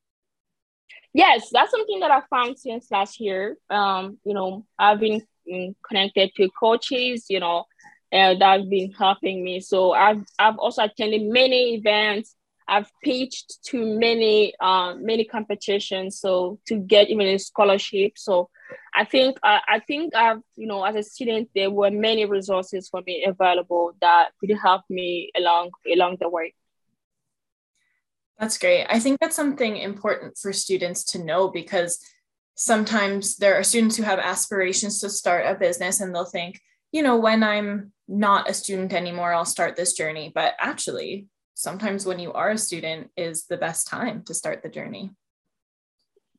yes 1.14 1.48
that's 1.52 1.70
something 1.70 2.00
that 2.00 2.10
i 2.10 2.20
found 2.28 2.58
since 2.58 2.90
last 2.90 3.18
year 3.20 3.56
um 3.70 4.18
you 4.24 4.34
know 4.34 4.66
i've 4.78 5.00
been 5.00 5.22
mm, 5.50 5.74
connected 5.88 6.30
to 6.36 6.50
coaches 6.60 7.24
you 7.30 7.40
know 7.40 7.64
uh, 8.12 8.34
that 8.38 8.60
have 8.60 8.70
been 8.70 8.92
helping 8.92 9.42
me. 9.44 9.60
So 9.60 9.92
I've 9.92 10.24
I've 10.38 10.58
also 10.58 10.84
attended 10.84 11.22
many 11.22 11.74
events. 11.74 12.34
I've 12.68 12.90
pitched 13.02 13.64
to 13.66 13.98
many 13.98 14.54
uh, 14.60 14.94
many 14.96 15.24
competitions. 15.24 16.20
So 16.20 16.58
to 16.66 16.76
get 16.76 17.08
even 17.08 17.26
a 17.26 17.38
scholarship. 17.38 18.18
So 18.18 18.50
I 18.94 19.04
think 19.04 19.38
uh, 19.42 19.60
I 19.68 19.80
think 19.80 20.14
I've 20.14 20.40
you 20.56 20.66
know 20.66 20.84
as 20.84 20.96
a 20.96 21.02
student 21.02 21.48
there 21.54 21.70
were 21.70 21.90
many 21.90 22.24
resources 22.24 22.88
for 22.88 23.02
me 23.06 23.24
available 23.24 23.92
that 24.00 24.30
could 24.40 24.56
help 24.56 24.82
me 24.90 25.30
along 25.36 25.70
along 25.92 26.18
the 26.20 26.28
way. 26.28 26.54
That's 28.38 28.58
great. 28.58 28.86
I 28.90 28.98
think 28.98 29.20
that's 29.20 29.36
something 29.36 29.76
important 29.78 30.36
for 30.36 30.52
students 30.52 31.04
to 31.12 31.24
know 31.24 31.48
because 31.48 31.98
sometimes 32.54 33.36
there 33.36 33.54
are 33.54 33.62
students 33.62 33.96
who 33.96 34.02
have 34.02 34.18
aspirations 34.18 35.00
to 35.00 35.08
start 35.08 35.46
a 35.46 35.54
business 35.54 36.00
and 36.00 36.14
they'll 36.14 36.24
think, 36.24 36.60
you 36.92 37.02
know, 37.02 37.16
when 37.16 37.42
I'm 37.42 37.92
not 38.08 38.48
a 38.48 38.54
student 38.54 38.92
anymore, 38.92 39.32
I'll 39.32 39.46
start 39.46 39.76
this 39.76 39.94
journey. 39.94 40.32
But 40.34 40.54
actually, 40.58 41.28
sometimes 41.56 42.04
when 42.04 42.18
you 42.18 42.32
are 42.34 42.50
a 42.50 42.58
student 42.58 43.10
is 43.16 43.46
the 43.46 43.56
best 43.56 43.88
time 43.88 44.22
to 44.24 44.34
start 44.34 44.62
the 44.62 44.68
journey. 44.68 45.10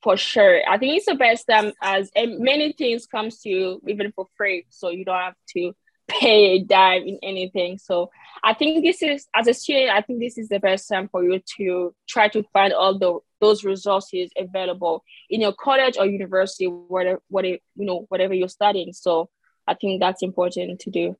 For 0.04 0.16
sure. 0.16 0.62
I 0.70 0.78
think 0.78 0.96
it's 0.96 1.08
the 1.08 1.16
best 1.16 1.48
time 1.50 1.74
as 1.82 2.12
many 2.16 2.72
things 2.74 3.08
comes 3.08 3.40
to 3.42 3.50
you 3.50 3.82
even 3.88 4.12
for 4.16 4.28
free. 4.38 4.68
So 4.70 4.90
you 4.90 5.04
don't 5.04 5.20
have 5.20 5.34
to 5.56 5.74
pay 6.08 6.58
a 6.58 6.64
dime 6.64 7.02
in 7.02 7.18
anything. 7.24 7.80
So 7.80 8.12
I 8.44 8.54
think 8.54 8.86
this 8.86 9.02
is 9.02 9.26
as 9.36 9.48
a 9.48 9.56
student, 9.56 9.90
I 9.90 10.02
think 10.02 10.20
this 10.20 10.38
is 10.38 10.50
the 10.50 10.60
best 10.60 10.88
time 10.88 11.10
for 11.10 11.24
you 11.24 11.42
to 11.58 11.96
try 12.08 12.30
to 12.30 12.44
find 12.54 12.72
all 12.72 12.98
the 12.98 13.20
those 13.42 13.64
resources 13.64 14.30
available 14.38 15.04
in 15.30 15.42
your 15.42 15.54
college 15.54 15.98
or 15.98 16.06
university, 16.06 16.66
whatever, 16.66 17.22
whatever 17.28 17.58
you 17.76 17.86
know, 17.86 18.06
whatever 18.10 18.36
you're 18.36 18.50
studying. 18.50 18.94
So 18.94 19.30
I 19.68 19.74
think 19.74 20.00
that's 20.00 20.22
important 20.22 20.80
to 20.82 20.92
do. 20.92 21.18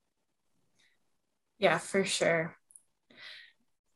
Yeah, 1.58 1.80
for 1.80 2.06
sure. 2.06 2.57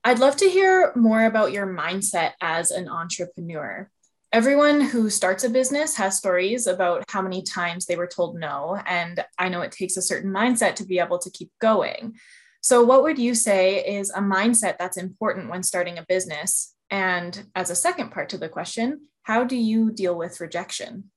I'd 0.04 0.20
love 0.20 0.36
to 0.38 0.50
hear 0.50 0.92
more 0.96 1.26
about 1.26 1.52
your 1.52 1.68
mindset 1.68 2.32
as 2.42 2.72
an 2.72 2.90
entrepreneur. 2.90 3.88
Everyone 4.34 4.82
who 4.82 5.12
starts 5.12 5.44
a 5.44 5.50
business 5.50 5.96
has 5.98 6.18
stories 6.18 6.66
about 6.66 7.04
how 7.10 7.22
many 7.22 7.44
times 7.44 7.86
they 7.86 7.96
were 7.96 8.08
told 8.08 8.40
no. 8.40 8.80
And 8.88 9.24
I 9.38 9.50
know 9.50 9.62
it 9.62 9.72
takes 9.72 9.98
a 9.98 10.02
certain 10.02 10.32
mindset 10.32 10.76
to 10.76 10.86
be 10.86 10.98
able 10.98 11.20
to 11.20 11.30
keep 11.30 11.52
going. 11.60 12.16
So, 12.62 12.84
what 12.84 13.04
would 13.04 13.20
you 13.20 13.36
say 13.36 13.86
is 13.86 14.10
a 14.10 14.22
mindset 14.22 14.78
that's 14.80 14.98
important 14.98 15.50
when 15.50 15.62
starting 15.62 16.00
a 16.00 16.06
business? 16.08 16.74
And 16.90 17.46
as 17.56 17.70
a 17.70 17.76
second 17.76 18.12
part 18.12 18.30
to 18.30 18.38
the 18.38 18.50
question, 18.50 19.02
how 19.24 19.44
do 19.44 19.56
you 19.56 19.92
deal 19.92 20.18
with 20.18 20.42
rejection? 20.42 21.12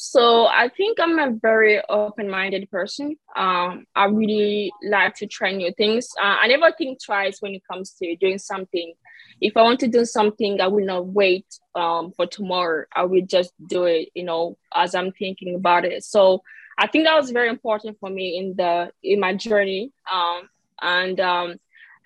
So 0.00 0.46
I 0.46 0.68
think 0.68 1.00
I'm 1.00 1.18
a 1.18 1.32
very 1.32 1.82
open-minded 1.88 2.70
person. 2.70 3.16
Um, 3.34 3.84
I 3.96 4.04
really 4.04 4.70
like 4.80 5.16
to 5.16 5.26
try 5.26 5.50
new 5.50 5.72
things. 5.76 6.08
Uh, 6.22 6.36
I 6.40 6.46
never 6.46 6.70
think 6.70 7.02
twice 7.04 7.42
when 7.42 7.52
it 7.52 7.62
comes 7.68 7.94
to 7.94 8.14
doing 8.14 8.38
something. 8.38 8.94
If 9.40 9.56
I 9.56 9.62
want 9.62 9.80
to 9.80 9.88
do 9.88 10.04
something, 10.04 10.60
I 10.60 10.68
will 10.68 10.86
not 10.86 11.06
wait 11.06 11.46
um, 11.74 12.12
for 12.12 12.26
tomorrow. 12.26 12.84
I 12.94 13.06
will 13.06 13.26
just 13.26 13.52
do 13.66 13.86
it, 13.86 14.10
you 14.14 14.22
know, 14.22 14.56
as 14.72 14.94
I'm 14.94 15.10
thinking 15.10 15.56
about 15.56 15.84
it. 15.84 16.04
So 16.04 16.44
I 16.78 16.86
think 16.86 17.04
that 17.06 17.16
was 17.16 17.32
very 17.32 17.48
important 17.48 17.98
for 17.98 18.08
me 18.08 18.38
in 18.38 18.54
the 18.56 18.92
in 19.02 19.18
my 19.18 19.34
journey. 19.34 19.90
Um, 20.12 20.48
and 20.80 21.18
um, 21.18 21.56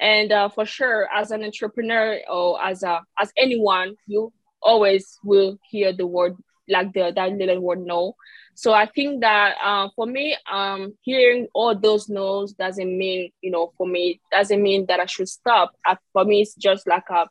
and 0.01 0.33
uh, 0.33 0.49
for 0.49 0.65
sure, 0.65 1.11
as 1.15 1.31
an 1.31 1.45
entrepreneur 1.45 2.21
or 2.27 2.59
as 2.65 2.85
a 2.85 3.03
as 3.21 3.31
anyone, 3.37 3.97
you 4.07 4.33
always 4.63 5.19
will 5.23 5.59
hear 5.69 5.93
the 5.93 6.07
word 6.07 6.37
like 6.73 6.93
the 6.93 7.12
that 7.14 7.33
little 7.33 7.61
word 7.61 7.81
no. 7.81 8.17
So 8.55 8.73
I 8.73 8.87
think 8.87 9.21
that 9.23 9.57
uh, 9.62 9.88
for 9.97 10.07
me, 10.07 10.37
um, 10.50 10.95
hearing 11.00 11.49
all 11.55 11.75
those 11.75 12.09
no's 12.09 12.52
doesn't 12.52 12.99
mean 12.99 13.31
you 13.41 13.50
know 13.50 13.73
for 13.76 13.87
me 13.87 14.21
doesn't 14.31 14.62
mean 14.62 14.87
that 14.87 15.00
I 15.00 15.07
should 15.07 15.29
stop. 15.29 15.73
Uh, 15.87 15.97
for 16.12 16.25
me, 16.25 16.43
it's 16.43 16.55
just 16.55 16.87
like 16.87 17.09
a 17.11 17.29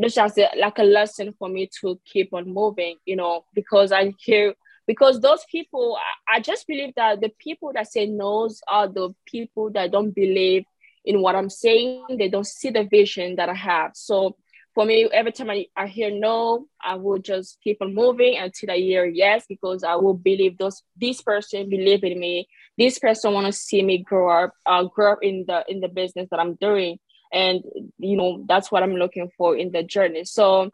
just 0.00 0.18
as 0.18 0.36
a, 0.38 0.48
like 0.58 0.78
a 0.78 0.84
lesson 0.84 1.34
for 1.38 1.48
me 1.48 1.68
to 1.80 2.00
keep 2.04 2.32
on 2.32 2.52
moving. 2.52 2.96
You 3.04 3.16
know, 3.16 3.44
because 3.54 3.92
I 3.92 4.12
hear 4.18 4.54
because 4.86 5.20
those 5.20 5.44
people, 5.50 5.96
I, 6.28 6.36
I 6.36 6.40
just 6.40 6.66
believe 6.66 6.94
that 6.96 7.20
the 7.20 7.30
people 7.38 7.72
that 7.74 7.90
say 7.90 8.06
no's 8.06 8.60
are 8.68 8.88
the 8.88 9.14
people 9.26 9.70
that 9.70 9.92
don't 9.92 10.10
believe 10.10 10.64
in 11.04 11.20
what 11.20 11.36
I'm 11.36 11.50
saying. 11.50 12.04
They 12.18 12.28
don't 12.28 12.46
see 12.46 12.70
the 12.70 12.84
vision 12.84 13.36
that 13.36 13.48
I 13.48 13.54
have. 13.54 13.92
So 13.94 14.36
for 14.74 14.86
me, 14.86 15.08
every 15.12 15.32
time 15.32 15.50
I, 15.50 15.66
I 15.76 15.86
hear 15.86 16.10
no, 16.10 16.66
I 16.82 16.94
will 16.96 17.18
just 17.18 17.58
keep 17.62 17.78
on 17.82 17.94
moving 17.94 18.38
until 18.38 18.70
I 18.70 18.76
hear 18.76 19.04
yes, 19.04 19.44
because 19.48 19.84
I 19.84 19.96
will 19.96 20.14
believe 20.14 20.56
those 20.58 20.82
this 20.96 21.20
person 21.20 21.68
believe 21.68 22.04
in 22.04 22.18
me. 22.18 22.48
This 22.78 22.98
person 22.98 23.34
want 23.34 23.46
to 23.46 23.52
see 23.52 23.82
me 23.82 23.98
grow 23.98 24.44
up, 24.44 24.54
uh, 24.64 24.84
grow 24.84 25.12
up 25.12 25.18
in 25.22 25.44
the 25.46 25.64
in 25.68 25.80
the 25.80 25.88
business 25.88 26.28
that 26.30 26.40
I'm 26.40 26.54
doing, 26.54 26.98
and 27.32 27.62
you 27.98 28.16
know 28.16 28.44
that's 28.48 28.72
what 28.72 28.82
I'm 28.82 28.96
looking 28.96 29.30
for 29.36 29.56
in 29.56 29.72
the 29.72 29.82
journey. 29.82 30.24
So, 30.24 30.70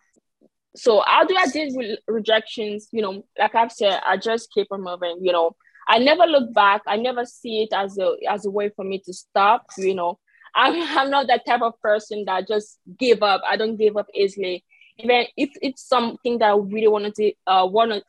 so 0.77 1.03
how 1.05 1.25
do 1.25 1.35
I 1.37 1.49
deal 1.49 1.69
with 1.77 1.99
rejections? 2.07 2.89
You 2.93 3.03
know, 3.03 3.25
like 3.37 3.57
I've 3.57 3.73
said, 3.73 4.01
I 4.07 4.17
just 4.17 4.53
keep 4.53 4.69
on 4.71 4.83
moving. 4.83 5.19
You 5.23 5.33
know, 5.33 5.57
I 5.89 5.99
never 5.99 6.23
look 6.25 6.55
back. 6.55 6.83
I 6.87 6.97
never 6.97 7.25
see 7.25 7.63
it 7.63 7.75
as 7.75 7.99
a 7.99 8.15
as 8.31 8.47
a 8.47 8.51
way 8.51 8.69
for 8.69 8.85
me 8.85 9.01
to 9.07 9.13
stop. 9.13 9.67
You 9.77 9.95
know, 9.97 10.21
I'm, 10.55 10.99
I'm 10.99 11.11
not 11.11 11.27
that 11.29 11.47
type 11.47 11.63
of 11.63 11.81
person 11.81 12.25
that 12.27 12.49
just 12.49 12.79
give 12.99 13.23
up. 13.23 13.43
I 13.49 13.57
don't 13.57 13.77
give 13.77 13.97
up 13.97 14.07
easily. 14.15 14.65
Even 14.99 15.27
if 15.37 15.51
it's 15.63 15.87
something 15.87 16.39
that 16.39 16.51
I 16.51 16.57
really 16.57 16.89
want 16.89 17.15
to 17.15 17.33
uh, 17.47 17.67
want 17.71 17.93
to, 17.93 18.03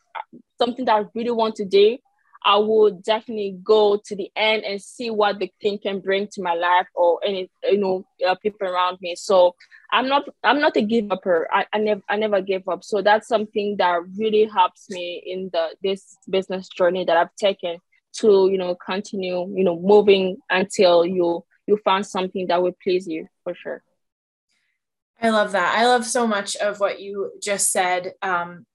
something 0.58 0.86
that 0.86 0.96
I 0.96 1.06
really 1.14 1.32
want 1.32 1.56
to 1.56 1.66
do, 1.66 1.98
I 2.44 2.58
will 2.58 2.92
definitely 2.92 3.58
go 3.64 4.00
to 4.06 4.16
the 4.16 4.32
end 4.36 4.64
and 4.64 4.82
see 4.82 5.10
what 5.10 5.40
the 5.40 5.52
thing 5.62 5.78
can 5.80 6.00
bring 6.00 6.28
to 6.32 6.42
my 6.42 6.54
life 6.54 6.88
or 6.96 7.20
any 7.24 7.50
you 7.64 7.78
know 7.78 8.06
uh, 8.28 8.36
people 8.36 8.68
around 8.68 8.98
me. 9.02 9.16
So 9.16 9.56
I'm 9.92 10.08
not 10.08 10.24
I'm 10.44 10.60
not 10.60 10.78
a 10.78 10.82
give 10.82 11.12
upper. 11.12 11.48
I, 11.52 11.66
I 11.74 11.80
never 11.80 12.02
I 12.10 12.16
never 12.16 12.42
give 12.42 12.68
up. 12.68 12.84
So 12.84 13.02
that's 13.02 13.28
something 13.28 13.76
that 13.78 14.00
really 14.18 14.46
helps 14.46 14.90
me 14.90 15.22
in 15.26 15.50
the 15.52 15.76
this 15.84 16.18
business 16.30 16.70
journey 16.70 17.06
that 17.06 17.18
I've 17.18 17.36
taken 17.36 17.80
to 18.12 18.50
you 18.50 18.58
know 18.58 18.76
continue 18.76 19.48
you 19.56 19.64
know 19.64 19.80
moving 19.80 20.38
until 20.50 21.06
you 21.06 21.44
you 21.70 21.78
found 21.86 22.06
something 22.06 22.48
that 22.48 22.62
would 22.64 22.80
please 22.80 23.08
you 23.08 23.28
for 23.44 23.54
sure. 23.54 23.84
I 25.22 25.30
love 25.30 25.52
that. 25.52 25.78
I 25.78 25.86
love 25.86 26.06
so 26.06 26.26
much 26.26 26.56
of 26.56 26.80
what 26.80 27.00
you 27.00 27.32
just 27.42 27.72
said. 27.72 28.14
Um, 28.22 28.66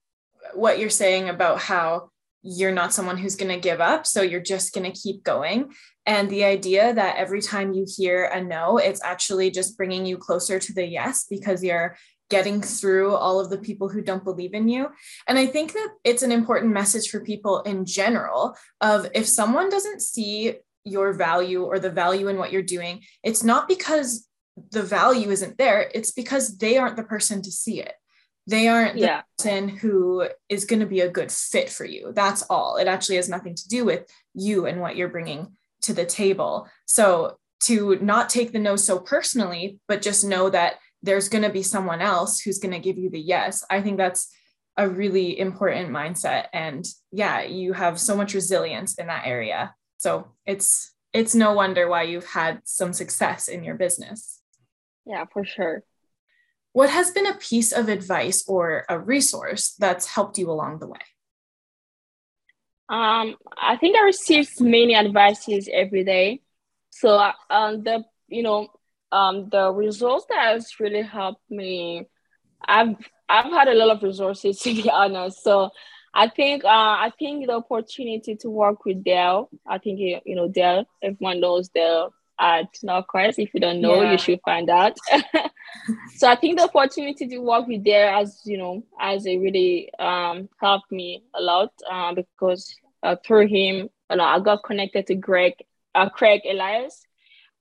what 0.53 0.79
you're 0.79 0.91
saying 0.91 1.29
about 1.29 1.59
how 1.59 2.11
you're 2.43 2.73
not 2.73 2.93
someone 2.93 3.17
who's 3.17 3.37
going 3.37 3.51
to 3.51 3.69
give 3.69 3.81
up. 3.81 4.07
So 4.07 4.21
you're 4.21 4.41
just 4.55 4.75
going 4.75 4.91
to 4.91 5.01
keep 5.01 5.25
going. 5.25 5.73
And 6.07 6.29
the 6.29 6.45
idea 6.45 6.93
that 6.93 7.17
every 7.17 7.41
time 7.41 7.73
you 7.73 7.87
hear 7.89 8.27
a 8.27 8.43
no, 8.43 8.77
it's 8.77 9.03
actually 9.03 9.51
just 9.51 9.77
bringing 9.79 10.05
you 10.05 10.19
closer 10.19 10.59
to 10.59 10.75
the 10.75 10.87
yes 10.87 11.27
because 11.29 11.65
you're 11.65 11.97
getting 12.31 12.61
through 12.61 13.15
all 13.15 13.41
of 13.41 13.51
the 13.51 13.59
people 13.59 13.89
who 13.89 14.03
don't 14.03 14.25
believe 14.25 14.55
in 14.55 14.69
you. 14.69 14.89
And 15.27 15.39
I 15.39 15.47
think 15.47 15.73
that 15.73 15.89
it's 16.05 16.23
an 16.23 16.33
important 16.33 16.73
message 16.73 17.09
for 17.09 17.21
people 17.21 17.63
in 17.63 17.87
general 17.87 18.57
of 18.81 19.09
if 19.15 19.27
someone 19.27 19.71
doesn't 19.71 20.03
see 20.03 20.57
your 20.85 21.13
value 21.13 21.65
or 21.65 21.79
the 21.79 21.91
value 21.91 22.29
in 22.29 22.37
what 22.37 22.53
you're 22.53 22.63
doing, 22.63 23.03
it's 23.23 23.43
not 23.43 23.69
because 23.69 24.29
the 24.71 24.83
value 24.83 25.31
isn't 25.31 25.59
there, 25.59 25.91
it's 25.95 26.13
because 26.13 26.59
they 26.59 26.77
aren't 26.77 26.97
the 26.97 27.03
person 27.03 27.43
to 27.43 27.51
see 27.51 27.81
it. 27.81 27.95
They 28.47 28.69
aren't 28.69 28.95
the 28.95 29.01
yeah. 29.01 29.23
person 29.39 29.69
who 29.69 30.29
is 30.49 30.67
going 30.67 30.81
to 30.81 30.87
be 30.87 31.01
a 31.01 31.11
good 31.11 31.33
fit 31.33 31.71
for 31.71 31.85
you. 31.85 32.13
That's 32.15 32.43
all. 32.51 32.77
It 32.77 32.87
actually 32.87 33.17
has 33.17 33.29
nothing 33.29 33.55
to 33.55 33.69
do 33.69 33.85
with 33.85 34.07
you 34.35 34.67
and 34.67 34.81
what 34.81 34.97
you're 34.97 35.09
bringing 35.09 35.57
to 35.83 35.95
the 35.95 36.05
table. 36.05 36.69
So 36.85 37.39
to 37.63 37.97
not 38.03 38.29
take 38.29 38.53
the 38.53 38.59
no 38.59 38.77
so 38.77 38.99
personally, 38.99 39.79
but 39.89 40.03
just 40.03 40.25
know 40.25 40.51
that 40.51 40.75
there's 41.03 41.29
going 41.29 41.45
to 41.45 41.51
be 41.51 41.63
someone 41.63 42.03
else 42.03 42.41
who's 42.41 42.59
going 42.59 42.75
to 42.75 42.81
give 42.81 42.99
you 42.99 43.09
the 43.09 43.21
yes. 43.21 43.65
I 43.71 43.81
think 43.81 43.97
that's 43.97 44.31
a 44.77 44.89
really 44.89 45.39
important 45.39 45.91
mindset 45.91 46.47
and 46.53 46.85
yeah, 47.13 47.43
you 47.43 47.73
have 47.73 48.01
so 48.01 48.17
much 48.17 48.35
resilience 48.35 48.99
in 48.99 49.07
that 49.07 49.27
area. 49.27 49.75
So 50.05 50.29
it's 50.45 50.93
it's 51.15 51.35
no 51.35 51.55
wonder 51.55 51.89
why 51.89 52.03
you've 52.03 52.27
had 52.27 52.61
some 52.65 52.93
success 52.93 53.49
in 53.49 53.65
your 53.65 53.75
business. 53.75 54.43
Yeah, 55.07 55.25
for 55.33 55.47
sure. 55.47 55.83
What 56.75 56.91
has 56.91 57.11
been 57.11 57.27
a 57.27 57.41
piece 57.51 57.73
of 57.73 57.89
advice 57.89 58.45
or 58.47 58.85
a 58.91 58.99
resource 58.99 59.75
that's 59.79 60.15
helped 60.15 60.37
you 60.37 60.51
along 60.51 60.81
the 60.81 60.89
way? 60.89 61.05
Um, 62.91 63.37
I 63.57 63.79
think 63.81 63.97
I 63.97 64.05
receive 64.05 64.61
many 64.61 64.95
advices 64.95 65.71
every 65.73 66.05
day. 66.05 66.43
So 66.91 67.09
um, 67.49 67.83
the 67.83 68.05
you 68.29 68.43
know 68.43 68.69
um, 69.11 69.49
the 69.49 69.73
resource 69.73 70.27
that 70.29 70.53
has 70.53 70.79
really 70.79 71.01
helped 71.01 71.49
me. 71.49 72.05
I've 72.69 72.97
I've 73.27 73.51
had 73.51 73.69
a 73.69 73.75
lot 73.75 73.97
of 73.97 74.03
resources 74.03 74.59
to 74.65 74.75
be 74.75 74.91
honest. 74.91 75.43
So 75.43 75.71
I 76.15 76.29
think 76.29 76.65
uh, 76.65 76.69
I 76.69 77.11
think 77.19 77.47
the 77.47 77.55
opportunity 77.55 78.37
to 78.37 78.49
work 78.49 78.85
with 78.85 79.03
Dale. 79.03 79.49
I 79.67 79.79
think 79.79 79.99
you, 79.99 80.37
know 80.37 80.49
Dale. 80.49 80.87
Everyone 81.03 81.41
knows 81.41 81.69
Dale 81.69 82.15
at 82.39 82.73
Norquest. 82.85 83.35
If 83.39 83.53
you 83.53 83.61
don't 83.61 83.81
know, 83.81 84.03
yeah. 84.03 84.13
you 84.13 84.19
should 84.19 84.41
find 84.45 84.71
out. 84.71 84.97
so 86.17 86.29
I 86.29 86.37
think 86.37 86.59
the 86.59 86.65
opportunity 86.65 87.27
to 87.27 87.39
work 87.39 87.67
with 87.67 87.83
Dale 87.83 88.11
as 88.15 88.41
you 88.45 88.59
know 88.59 88.85
as 89.01 89.27
a 89.27 89.37
really 89.39 89.93
um, 89.99 90.49
helped 90.61 90.93
me 90.93 91.25
a 91.35 91.43
lot 91.43 91.73
uh, 91.91 92.15
because 92.15 92.73
uh, 93.03 93.17
through 93.27 93.49
him, 93.49 93.89
you 94.11 94.17
know, 94.17 94.25
I 94.25 94.39
got 94.39 94.63
connected 94.63 95.09
to 95.09 95.17
Greg, 95.17 95.55
uh, 95.97 96.09
Craig 96.09 96.43
Elias. 96.49 97.05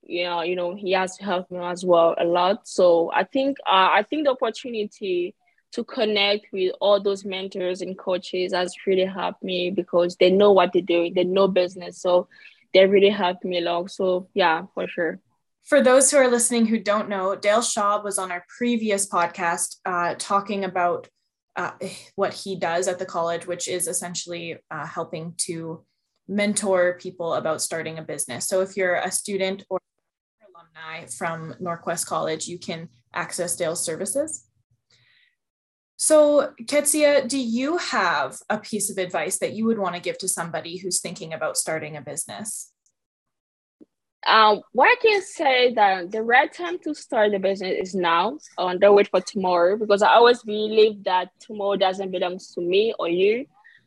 You 0.06 0.24
know, 0.24 0.42
you 0.42 0.54
know, 0.54 0.76
he 0.76 0.92
has 0.92 1.18
helped 1.18 1.50
me 1.50 1.58
as 1.58 1.84
well 1.84 2.14
a 2.18 2.24
lot. 2.24 2.68
So 2.68 3.10
I 3.12 3.24
think 3.24 3.58
uh, 3.66 3.88
I 3.92 4.04
think 4.08 4.26
the 4.26 4.32
opportunity 4.32 5.34
to 5.74 5.82
connect 5.82 6.46
with 6.52 6.72
all 6.80 7.00
those 7.00 7.24
mentors 7.24 7.80
and 7.80 7.98
coaches 7.98 8.52
has 8.52 8.72
really 8.86 9.04
helped 9.04 9.42
me 9.42 9.70
because 9.70 10.16
they 10.16 10.30
know 10.30 10.52
what 10.52 10.72
they're 10.72 10.82
doing, 10.82 11.14
they 11.14 11.24
know 11.24 11.48
business. 11.48 12.00
So 12.00 12.28
they 12.72 12.86
really 12.86 13.10
helped 13.10 13.44
me 13.44 13.58
along. 13.58 13.88
So 13.88 14.28
yeah, 14.34 14.66
for 14.74 14.86
sure. 14.86 15.20
For 15.64 15.82
those 15.82 16.10
who 16.10 16.18
are 16.18 16.28
listening 16.28 16.66
who 16.66 16.78
don't 16.78 17.08
know, 17.08 17.34
Dale 17.34 17.60
Schaub 17.60 18.04
was 18.04 18.18
on 18.18 18.30
our 18.30 18.44
previous 18.56 19.08
podcast 19.08 19.76
uh, 19.84 20.14
talking 20.16 20.64
about 20.64 21.08
uh, 21.56 21.72
what 22.14 22.34
he 22.34 22.54
does 22.54 22.86
at 22.86 22.98
the 22.98 23.06
college, 23.06 23.46
which 23.46 23.66
is 23.66 23.88
essentially 23.88 24.56
uh, 24.70 24.86
helping 24.86 25.34
to 25.38 25.84
mentor 26.28 26.98
people 27.00 27.34
about 27.34 27.62
starting 27.62 27.98
a 27.98 28.02
business. 28.02 28.46
So 28.46 28.60
if 28.60 28.76
you're 28.76 28.96
a 28.96 29.10
student 29.10 29.64
or 29.70 29.80
alumni 30.54 31.06
from 31.06 31.54
Norquest 31.60 32.06
College, 32.06 32.46
you 32.46 32.58
can 32.58 32.88
access 33.12 33.56
Dale's 33.56 33.84
services. 33.84 34.46
So, 36.06 36.52
Ketsia, 36.64 37.26
do 37.26 37.38
you 37.38 37.78
have 37.78 38.36
a 38.50 38.58
piece 38.58 38.90
of 38.90 38.98
advice 38.98 39.38
that 39.38 39.54
you 39.54 39.64
would 39.64 39.78
want 39.78 39.94
to 39.94 40.02
give 40.02 40.18
to 40.18 40.28
somebody 40.28 40.76
who's 40.76 41.00
thinking 41.00 41.32
about 41.32 41.56
starting 41.56 41.96
a 41.96 42.02
business? 42.02 42.70
Um, 44.26 44.60
what 44.72 44.84
I 44.84 44.96
can 45.00 45.22
say 45.22 45.72
that 45.72 46.10
the 46.10 46.22
right 46.22 46.52
time 46.52 46.78
to 46.80 46.94
start 46.94 47.30
the 47.32 47.38
business 47.38 47.78
is 47.80 47.94
now. 47.94 48.36
Um, 48.58 48.78
don't 48.78 48.94
wait 48.94 49.08
for 49.08 49.22
tomorrow 49.22 49.78
because 49.78 50.02
I 50.02 50.12
always 50.12 50.42
believe 50.42 51.04
that 51.04 51.30
tomorrow 51.40 51.76
doesn't 51.76 52.10
belong 52.10 52.38
to 52.52 52.60
me 52.60 52.92
or 52.98 53.08
you. 53.08 53.46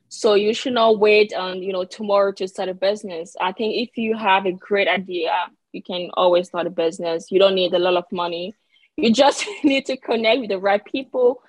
So 0.10 0.34
you 0.34 0.56
should 0.56 0.74
not 0.74 0.98
wait 0.98 1.36
on 1.36 1.62
you 1.62 1.72
know 1.72 1.86
tomorrow 1.86 2.32
to 2.32 2.48
start 2.48 2.70
a 2.70 2.74
business. 2.74 3.36
I 3.40 3.52
think 3.52 3.76
if 3.76 3.96
you 3.96 4.18
have 4.18 4.48
a 4.48 4.54
great 4.54 4.88
idea, 4.88 5.32
you 5.72 5.84
can 5.84 6.10
always 6.16 6.48
start 6.48 6.66
a 6.66 6.72
business. 6.72 7.30
You 7.30 7.38
don't 7.38 7.54
need 7.54 7.76
a 7.76 7.80
lot 7.80 7.96
of 7.96 8.06
money. 8.12 8.56
You 8.96 9.14
just 9.14 9.46
need 9.64 9.86
to 9.86 9.98
connect 9.98 10.40
with 10.40 10.50
the 10.50 10.58
right 10.58 10.84
people 10.84 11.44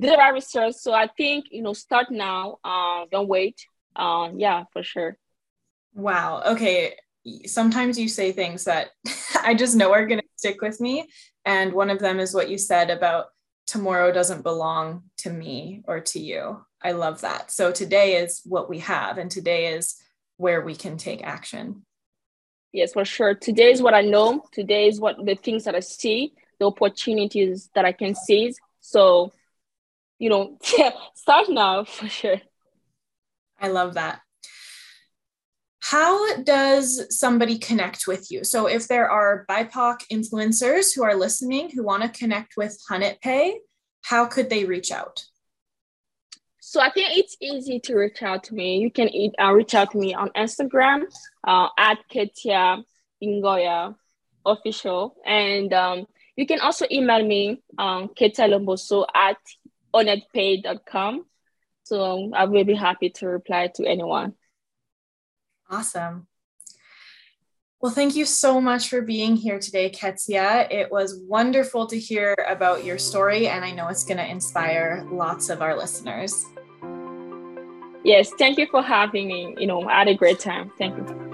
did 0.00 0.12
the 0.12 0.16
right 0.16 0.34
research. 0.34 0.74
So 0.74 0.92
I 0.92 1.08
think 1.16 1.46
you 1.50 1.62
know, 1.62 1.72
start 1.72 2.10
now. 2.10 2.58
Uh, 2.64 3.06
don't 3.10 3.28
wait. 3.28 3.66
Um, 3.94 4.38
yeah, 4.38 4.64
for 4.72 4.82
sure. 4.82 5.16
Wow. 5.94 6.42
Okay. 6.46 6.94
Sometimes 7.46 7.98
you 7.98 8.08
say 8.08 8.32
things 8.32 8.64
that 8.64 8.90
I 9.42 9.54
just 9.54 9.74
know 9.74 9.92
are 9.92 10.06
going 10.06 10.20
to 10.20 10.26
stick 10.36 10.60
with 10.60 10.80
me, 10.80 11.08
and 11.44 11.72
one 11.72 11.90
of 11.90 11.98
them 11.98 12.20
is 12.20 12.34
what 12.34 12.50
you 12.50 12.58
said 12.58 12.90
about 12.90 13.26
tomorrow 13.66 14.12
doesn't 14.12 14.42
belong 14.42 15.02
to 15.18 15.30
me 15.30 15.82
or 15.86 16.00
to 16.00 16.20
you. 16.20 16.64
I 16.82 16.92
love 16.92 17.22
that. 17.22 17.50
So 17.50 17.72
today 17.72 18.16
is 18.16 18.42
what 18.44 18.68
we 18.68 18.78
have, 18.80 19.18
and 19.18 19.30
today 19.30 19.74
is 19.74 19.96
where 20.36 20.60
we 20.60 20.76
can 20.76 20.98
take 20.98 21.24
action. 21.24 21.84
Yes, 22.72 22.92
for 22.92 23.04
sure. 23.04 23.34
Today 23.34 23.72
is 23.72 23.80
what 23.80 23.94
I 23.94 24.02
know. 24.02 24.44
Today 24.52 24.86
is 24.86 25.00
what 25.00 25.16
the 25.24 25.34
things 25.34 25.64
that 25.64 25.74
I 25.74 25.80
see, 25.80 26.34
the 26.60 26.66
opportunities 26.66 27.70
that 27.74 27.86
I 27.86 27.92
can 27.92 28.14
seize. 28.14 28.58
So 28.80 29.32
you 30.18 30.30
know, 30.30 30.58
start 31.14 31.48
now 31.48 31.84
for 31.84 32.08
sure. 32.08 32.40
I 33.60 33.68
love 33.68 33.94
that. 33.94 34.20
How 35.80 36.38
does 36.38 37.16
somebody 37.16 37.58
connect 37.58 38.06
with 38.08 38.30
you? 38.30 38.42
So, 38.42 38.66
if 38.66 38.88
there 38.88 39.08
are 39.08 39.46
BIPOC 39.48 40.00
influencers 40.12 40.94
who 40.94 41.04
are 41.04 41.14
listening 41.14 41.70
who 41.70 41.84
want 41.84 42.02
to 42.02 42.18
connect 42.18 42.56
with 42.56 42.76
Hunnet 42.90 43.20
Pay, 43.20 43.60
how 44.02 44.26
could 44.26 44.50
they 44.50 44.64
reach 44.64 44.90
out? 44.90 45.24
So, 46.60 46.80
I 46.80 46.90
think 46.90 47.16
it's 47.16 47.36
easy 47.40 47.78
to 47.80 47.94
reach 47.94 48.20
out 48.22 48.42
to 48.44 48.54
me. 48.54 48.78
You 48.78 48.90
can 48.90 49.08
uh, 49.40 49.52
reach 49.52 49.74
out 49.74 49.92
to 49.92 49.98
me 49.98 50.12
on 50.12 50.30
Instagram 50.30 51.04
uh, 51.46 51.68
at 51.78 51.98
Ketia 52.12 52.82
Ingoya 53.22 53.94
official. 54.46 55.16
And 55.26 55.72
um, 55.72 56.06
you 56.36 56.46
can 56.46 56.60
also 56.60 56.86
email 56.90 57.24
me, 57.26 57.62
um, 57.78 58.08
Ketsia 58.08 58.48
Lomboso 58.48 59.06
at 59.14 59.36
hunnetpay.com. 59.96 61.24
So 61.84 62.30
I 62.34 62.44
will 62.44 62.64
be 62.64 62.74
happy 62.74 63.10
to 63.10 63.28
reply 63.28 63.70
to 63.76 63.86
anyone. 63.86 64.34
Awesome. 65.70 66.26
Well, 67.80 67.92
thank 67.92 68.16
you 68.16 68.24
so 68.24 68.60
much 68.60 68.88
for 68.88 69.02
being 69.02 69.36
here 69.36 69.58
today, 69.58 69.90
Ketsia. 69.90 70.66
It 70.72 70.90
was 70.90 71.20
wonderful 71.28 71.86
to 71.88 71.98
hear 71.98 72.34
about 72.48 72.84
your 72.84 72.98
story, 72.98 73.48
and 73.48 73.64
I 73.64 73.70
know 73.70 73.88
it's 73.88 74.04
going 74.04 74.16
to 74.16 74.28
inspire 74.28 75.06
lots 75.10 75.50
of 75.50 75.60
our 75.60 75.76
listeners. 75.76 76.44
Yes, 78.02 78.30
thank 78.38 78.58
you 78.58 78.66
for 78.70 78.82
having 78.82 79.28
me. 79.28 79.54
You 79.58 79.66
know, 79.66 79.82
I 79.82 79.98
had 79.98 80.08
a 80.08 80.14
great 80.14 80.40
time. 80.40 80.72
Thank 80.78 80.96
you. 80.96 81.26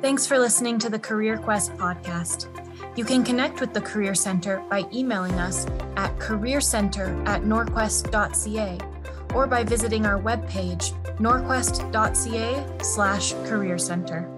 Thanks 0.00 0.26
for 0.26 0.38
listening 0.38 0.78
to 0.80 0.88
the 0.88 0.98
Career 0.98 1.36
Quest 1.38 1.74
podcast. 1.76 2.63
You 2.96 3.04
can 3.04 3.24
connect 3.24 3.60
with 3.60 3.74
the 3.74 3.80
Career 3.80 4.14
Center 4.14 4.62
by 4.70 4.84
emailing 4.92 5.34
us 5.34 5.66
at 5.96 6.16
careercenter 6.18 7.26
at 7.26 7.42
norquest.ca 7.42 8.78
or 9.34 9.46
by 9.48 9.64
visiting 9.64 10.06
our 10.06 10.20
webpage, 10.20 10.92
norquest.ca 11.18 12.82
slash 12.82 13.32
career 13.48 13.78
center. 13.78 14.33